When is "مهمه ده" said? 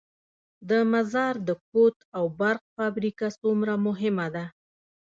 3.85-4.45